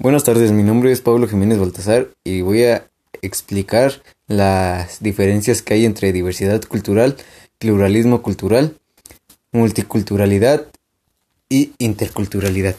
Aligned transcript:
Buenas 0.00 0.22
tardes, 0.22 0.52
mi 0.52 0.62
nombre 0.62 0.92
es 0.92 1.00
Pablo 1.00 1.26
Jiménez 1.26 1.58
Baltasar 1.58 2.10
y 2.22 2.42
voy 2.42 2.62
a 2.62 2.88
explicar 3.20 4.00
las 4.28 5.02
diferencias 5.02 5.60
que 5.60 5.74
hay 5.74 5.84
entre 5.84 6.12
diversidad 6.12 6.62
cultural, 6.62 7.16
pluralismo 7.58 8.22
cultural, 8.22 8.76
multiculturalidad 9.50 10.68
y 11.48 11.72
interculturalidad. 11.78 12.76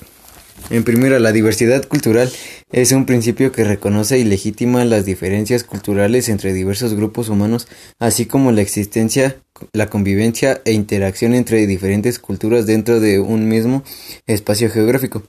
En 0.70 0.86
primera, 0.86 1.20
la 1.20 1.34
diversidad 1.34 1.86
cultural 1.86 2.32
es 2.72 2.94
un 2.94 3.06
principio 3.06 3.52
que 3.52 3.66
reconoce 3.66 4.18
y 4.18 4.24
legitima 4.24 4.86
las 4.86 5.04
diferencias 5.04 5.66
culturales 5.66 6.30
entre 6.30 6.54
diversos 6.54 6.94
grupos 6.94 7.28
humanos, 7.28 7.68
así 8.00 8.28
como 8.28 8.54
la 8.54 8.62
existencia, 8.62 9.36
la 9.74 9.90
convivencia 9.90 10.62
e 10.64 10.72
interacción 10.72 11.34
entre 11.34 11.68
diferentes 11.68 12.18
culturas 12.18 12.66
dentro 12.66 13.02
de 13.02 13.20
un 13.20 13.50
mismo 13.50 13.84
espacio 14.26 14.70
geográfico. 14.72 15.24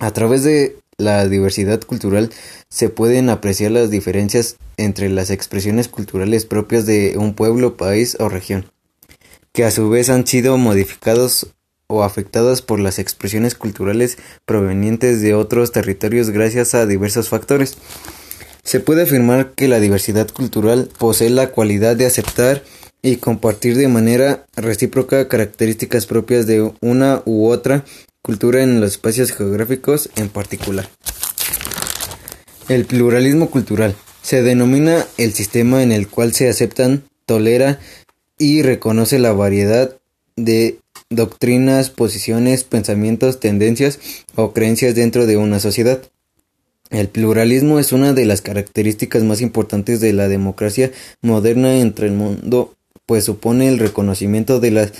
A 0.00 0.10
través 0.12 0.42
de 0.42 0.76
la 0.98 1.26
diversidad 1.28 1.80
cultural 1.82 2.30
se 2.68 2.88
pueden 2.88 3.30
apreciar 3.30 3.70
las 3.72 3.90
diferencias 3.90 4.56
entre 4.76 5.08
las 5.08 5.30
expresiones 5.30 5.88
culturales 5.88 6.44
propias 6.44 6.86
de 6.86 7.16
un 7.16 7.34
pueblo, 7.34 7.76
país 7.76 8.16
o 8.20 8.28
región, 8.28 8.70
que 9.52 9.64
a 9.64 9.70
su 9.70 9.88
vez 9.90 10.10
han 10.10 10.26
sido 10.26 10.56
modificados 10.58 11.48
o 11.86 12.02
afectadas 12.02 12.62
por 12.62 12.80
las 12.80 12.98
expresiones 12.98 13.54
culturales 13.54 14.18
provenientes 14.44 15.20
de 15.20 15.34
otros 15.34 15.72
territorios 15.72 16.30
gracias 16.30 16.74
a 16.74 16.86
diversos 16.86 17.28
factores. 17.28 17.76
Se 18.62 18.80
puede 18.80 19.02
afirmar 19.02 19.52
que 19.52 19.68
la 19.68 19.80
diversidad 19.80 20.30
cultural 20.30 20.88
posee 20.98 21.28
la 21.30 21.50
cualidad 21.50 21.96
de 21.96 22.06
aceptar 22.06 22.62
y 23.02 23.16
compartir 23.16 23.76
de 23.76 23.88
manera 23.88 24.46
recíproca 24.56 25.28
características 25.28 26.06
propias 26.06 26.46
de 26.46 26.72
una 26.80 27.20
u 27.26 27.48
otra 27.48 27.84
cultura 28.24 28.62
en 28.62 28.80
los 28.80 28.92
espacios 28.92 29.32
geográficos 29.32 30.08
en 30.16 30.30
particular. 30.30 30.88
El 32.70 32.86
pluralismo 32.86 33.50
cultural 33.50 33.94
se 34.22 34.42
denomina 34.42 35.04
el 35.18 35.34
sistema 35.34 35.82
en 35.82 35.92
el 35.92 36.08
cual 36.08 36.32
se 36.32 36.48
aceptan, 36.48 37.04
tolera 37.26 37.80
y 38.38 38.62
reconoce 38.62 39.18
la 39.18 39.32
variedad 39.32 39.98
de 40.36 40.78
doctrinas, 41.10 41.90
posiciones, 41.90 42.64
pensamientos, 42.64 43.40
tendencias 43.40 44.00
o 44.34 44.54
creencias 44.54 44.94
dentro 44.94 45.26
de 45.26 45.36
una 45.36 45.60
sociedad. 45.60 46.02
El 46.88 47.08
pluralismo 47.08 47.78
es 47.78 47.92
una 47.92 48.14
de 48.14 48.24
las 48.24 48.40
características 48.40 49.22
más 49.22 49.42
importantes 49.42 50.00
de 50.00 50.14
la 50.14 50.28
democracia 50.28 50.92
moderna 51.20 51.76
entre 51.76 52.06
el 52.06 52.14
mundo, 52.14 52.74
pues 53.04 53.24
supone 53.24 53.68
el 53.68 53.78
reconocimiento 53.78 54.60
de 54.60 54.70
la 54.70 54.90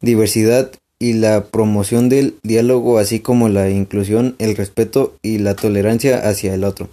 diversidad 0.00 0.72
y 1.02 1.14
la 1.14 1.46
promoción 1.46 2.08
del 2.08 2.36
diálogo, 2.44 3.00
así 3.00 3.18
como 3.18 3.48
la 3.48 3.68
inclusión, 3.68 4.36
el 4.38 4.54
respeto 4.54 5.16
y 5.20 5.38
la 5.38 5.56
tolerancia 5.56 6.28
hacia 6.28 6.54
el 6.54 6.62
otro, 6.62 6.88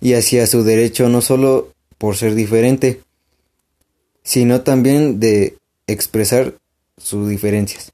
y 0.00 0.12
hacia 0.12 0.46
su 0.46 0.62
derecho 0.62 1.08
no 1.08 1.22
solo 1.22 1.72
por 1.98 2.14
ser 2.14 2.36
diferente, 2.36 3.00
sino 4.22 4.60
también 4.60 5.18
de 5.18 5.56
expresar 5.88 6.54
sus 6.96 7.28
diferencias. 7.28 7.90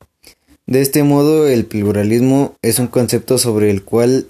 De 0.66 0.82
este 0.82 1.02
modo, 1.02 1.48
el 1.48 1.64
pluralismo 1.64 2.54
es 2.60 2.78
un 2.78 2.88
concepto 2.88 3.38
sobre 3.38 3.70
el 3.70 3.84
cual 3.84 4.26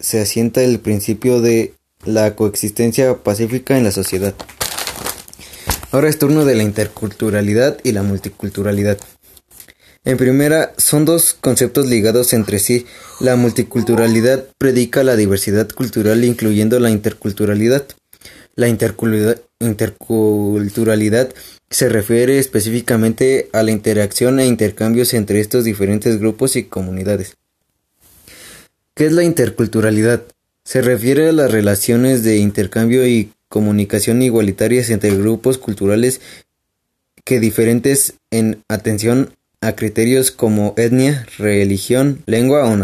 se 0.00 0.22
asienta 0.22 0.62
el 0.62 0.80
principio 0.80 1.42
de 1.42 1.74
la 2.06 2.34
coexistencia 2.34 3.18
pacífica 3.18 3.76
en 3.76 3.84
la 3.84 3.92
sociedad. 3.92 4.34
Ahora 5.90 6.08
es 6.08 6.18
turno 6.18 6.46
de 6.46 6.54
la 6.54 6.62
interculturalidad 6.62 7.76
y 7.84 7.92
la 7.92 8.02
multiculturalidad. 8.02 8.96
En 10.04 10.16
primera, 10.16 10.74
son 10.78 11.04
dos 11.04 11.32
conceptos 11.32 11.86
ligados 11.86 12.32
entre 12.32 12.58
sí. 12.58 12.86
La 13.20 13.36
multiculturalidad 13.36 14.46
predica 14.58 15.04
la 15.04 15.14
diversidad 15.14 15.70
cultural 15.70 16.24
incluyendo 16.24 16.80
la 16.80 16.90
interculturalidad. 16.90 17.86
La 18.56 18.66
interculturalidad 18.66 21.32
se 21.70 21.88
refiere 21.88 22.38
específicamente 22.38 23.48
a 23.52 23.62
la 23.62 23.70
interacción 23.70 24.40
e 24.40 24.46
intercambios 24.46 25.14
entre 25.14 25.38
estos 25.40 25.62
diferentes 25.62 26.18
grupos 26.18 26.56
y 26.56 26.64
comunidades. 26.64 27.36
¿Qué 28.94 29.06
es 29.06 29.12
la 29.12 29.22
interculturalidad? 29.22 30.24
Se 30.64 30.82
refiere 30.82 31.28
a 31.28 31.32
las 31.32 31.52
relaciones 31.52 32.24
de 32.24 32.38
intercambio 32.38 33.06
y 33.06 33.30
comunicación 33.48 34.20
igualitarias 34.20 34.90
entre 34.90 35.16
grupos 35.16 35.58
culturales 35.58 36.20
que 37.24 37.38
diferentes 37.38 38.14
en 38.30 38.64
atención 38.68 39.32
a 39.62 39.76
criterios 39.76 40.32
como 40.32 40.74
etnia, 40.76 41.26
religión, 41.38 42.22
lengua 42.26 42.64
o 42.64 42.76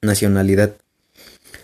nacionalidad. 0.00 0.76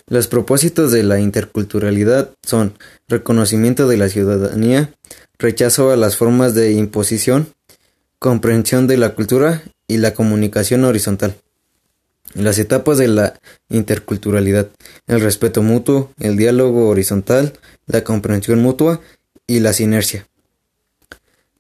Los 0.09 0.27
propósitos 0.27 0.93
de 0.93 1.05
la 1.05 1.21
interculturalidad 1.21 2.31
son 2.45 2.75
reconocimiento 3.09 3.89
de 3.89 3.97
la 3.97 4.09
ciudadanía, 4.09 4.93
rechazo 5.39 5.93
a 5.93 5.97
las 5.97 6.17
formas 6.17 6.55
de 6.55 6.73
imposición, 6.73 7.49
comprensión 8.19 8.89
de 8.89 8.97
la 8.97 9.15
cultura 9.15 9.63
y 9.87 9.99
la 9.99 10.15
comunicación 10.15 10.85
horizontal. 10.85 11.37
Las 12.35 12.59
etapas 12.59 12.99
de 12.99 13.09
la 13.09 13.39
interculturalidad, 13.69 14.69
el 15.07 15.21
respeto 15.21 15.63
mutuo, 15.63 16.13
el 16.19 16.37
diálogo 16.37 16.89
horizontal, 16.89 17.53
la 17.87 18.03
comprensión 18.03 18.61
mutua 18.61 19.01
y 19.47 19.61
la 19.61 19.73
sinergia. 19.73 20.27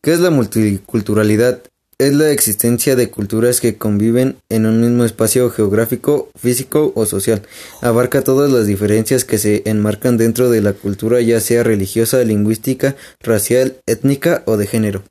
¿Qué 0.02 0.12
es 0.12 0.20
la 0.20 0.30
multiculturalidad? 0.30 1.62
Es 1.98 2.12
la 2.12 2.30
existencia 2.30 2.94
de 2.94 3.08
culturas 3.08 3.62
que 3.62 3.78
conviven 3.78 4.36
en 4.50 4.66
un 4.66 4.82
mismo 4.82 5.06
espacio 5.06 5.48
geográfico, 5.48 6.28
físico 6.38 6.92
o 6.94 7.06
social. 7.06 7.40
Abarca 7.80 8.22
todas 8.22 8.52
las 8.52 8.66
diferencias 8.66 9.24
que 9.24 9.38
se 9.38 9.62
enmarcan 9.64 10.18
dentro 10.18 10.50
de 10.50 10.60
la 10.60 10.74
cultura, 10.74 11.22
ya 11.22 11.40
sea 11.40 11.62
religiosa, 11.62 12.22
lingüística, 12.22 12.96
racial, 13.20 13.78
étnica 13.86 14.42
o 14.44 14.58
de 14.58 14.66
género. 14.66 15.04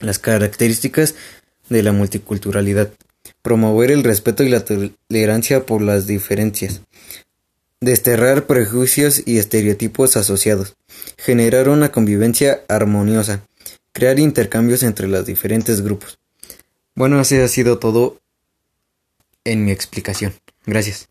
Las 0.00 0.18
características 0.18 1.14
de 1.68 1.82
la 1.82 1.92
multiculturalidad. 1.92 2.88
Promover 3.42 3.90
el 3.90 4.02
respeto 4.02 4.42
y 4.44 4.48
la 4.48 4.64
tolerancia 4.64 5.66
por 5.66 5.82
las 5.82 6.06
diferencias. 6.06 6.80
Desterrar 7.82 8.46
prejuicios 8.46 9.22
y 9.26 9.36
estereotipos 9.36 10.16
asociados. 10.16 10.74
Generar 11.18 11.68
una 11.68 11.92
convivencia 11.92 12.62
armoniosa 12.66 13.42
crear 13.98 14.20
intercambios 14.20 14.84
entre 14.84 15.08
los 15.08 15.26
diferentes 15.26 15.82
grupos. 15.82 16.20
Bueno, 16.94 17.20
ese 17.20 17.42
ha 17.42 17.48
sido 17.48 17.80
todo 17.80 18.20
en 19.44 19.64
mi 19.64 19.72
explicación. 19.72 20.34
Gracias. 20.66 21.08